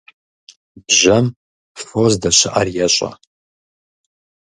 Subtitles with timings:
[0.85, 1.25] Бжьэм
[1.83, 3.09] фо здэщыIэр ещIэ.